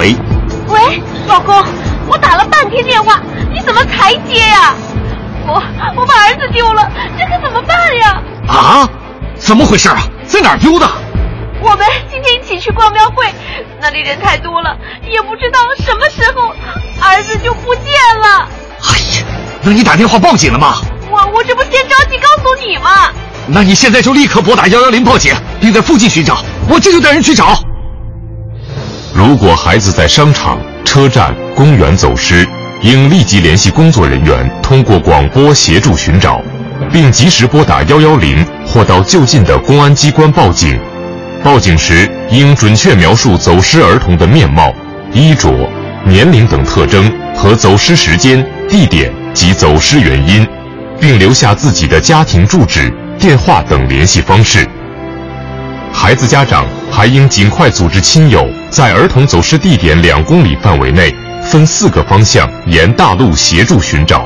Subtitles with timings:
[0.00, 0.16] 喂
[0.68, 1.54] 喂老公
[2.08, 3.20] 我打了半天电话
[3.52, 4.74] 你怎么才接呀？
[5.46, 5.62] 我
[5.94, 8.22] 我把儿子丢了这可怎么办呀？
[8.48, 8.88] 啊？
[9.36, 9.98] 怎么回事啊？
[10.26, 10.88] 在哪儿丢的？
[11.60, 13.26] 我们今天一起去逛庙会
[13.78, 14.74] 那里人太多了
[15.06, 16.48] 也不知道什么时候
[17.06, 17.84] 儿子就不见
[18.22, 18.48] 了。
[18.80, 19.26] 哎呀
[19.60, 20.76] 那你打电话报警了吗？
[21.10, 23.10] 我我这不先着急告诉你吗？
[23.48, 27.62] 那你现在就立刻拨打幺幺零报警并在附近寻找我这就带人去找。
[29.20, 32.48] 如果孩子在商场、车站、公园走失，
[32.80, 36.40] 应立即联系工作人员，通过广播协助寻找，
[36.90, 40.80] 并及时拨打幺幺零或到就近的公安机关报警。
[41.44, 44.74] 报警时应准确描述走失儿童的面貌、
[45.12, 45.52] 衣着、
[46.02, 50.48] 年龄等特征和走失时间、地点及走失原因，
[50.98, 54.66] 并留下自己的家庭住址、电话等联系方式。
[55.92, 64.24] 孩子家长还应尽快组织亲友，在儿童走失地点两公里范围内，分四个方向沿大路协助寻找，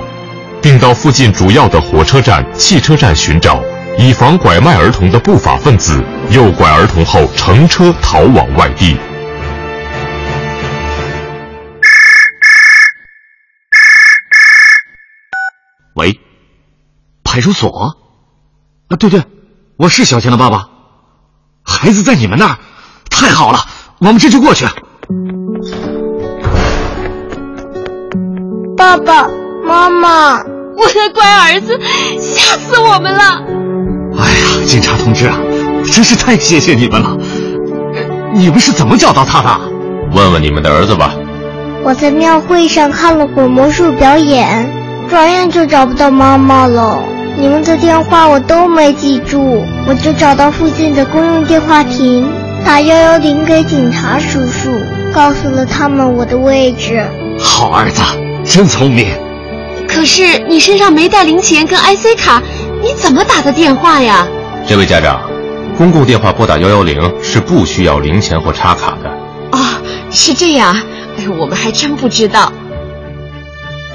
[0.61, 3.63] 并到附近主要的火车站、汽车站寻找，
[3.97, 8.99] 以防拐卖儿童的不法分子诱拐儿童后乘车逃往外地。
[15.95, 16.21] 喂，
[17.25, 17.97] 派出所？
[18.89, 19.23] 啊，对对，
[19.79, 20.69] 我是小强的爸爸。
[21.65, 22.59] 孩子在你们那儿，
[23.09, 23.65] 太好了，
[24.01, 24.67] 我们这就过去。
[28.77, 29.29] 爸爸
[29.67, 31.79] 妈妈，我的乖儿子，
[32.19, 33.43] 吓死我们了！
[34.19, 35.39] 哎呀，警察同志啊，
[35.93, 37.17] 真是太谢谢你们了。
[38.35, 39.61] 你们是怎么找到他的？
[40.13, 41.15] 问问你们的儿子吧。
[41.83, 44.71] 我在庙会上看了会儿魔术表演，
[45.09, 47.03] 转眼就找不到妈妈了。
[47.37, 52.31] 你们的电话我都没记住，我就找到附近的公用电话亭，
[52.65, 54.71] 打幺幺零给警察叔叔，
[55.13, 57.07] 告诉了他们我的位置。
[57.39, 58.03] 好儿子，
[58.43, 59.15] 真聪明。
[59.87, 62.43] 可是你身上没带零钱跟 IC 卡，
[62.83, 64.27] 你怎么打的电话呀？
[64.67, 65.21] 这位家长，
[65.77, 69.11] 公共电话拨打幺幺零是不需要零钱或插卡的。
[69.53, 69.61] 哦，
[70.11, 70.75] 是这样，
[71.19, 72.51] 哎，我们还真不知道。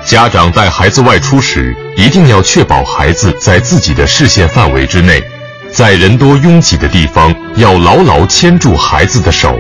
[0.06, 5.22] 家长带孩子外出时，一定要确保孩子在自己的视线范围之内，
[5.80, 9.58] 在人多拥挤的地方要牢牢牵住孩子的手。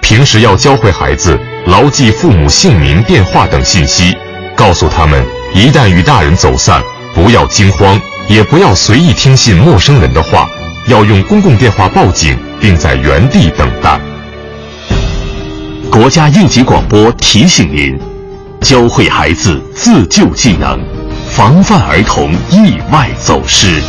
[0.00, 4.16] 平时要教会孩子牢记父母姓名、电话等信息，
[4.56, 5.22] 告诉他们
[5.52, 6.82] 一旦与大人走散，
[7.14, 10.48] 不要惊慌，也不要随意听信陌生人的话，
[10.86, 14.00] 要用公共电话报警，并在原地等待。
[15.90, 18.00] 国家应急广播提醒您。
[18.62, 20.80] 教会孩子自救技能，
[21.28, 23.82] 防范儿童意外走失。